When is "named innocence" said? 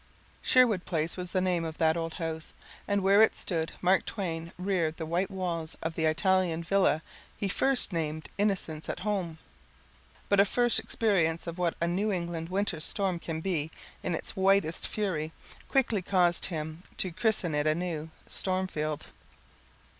7.93-8.89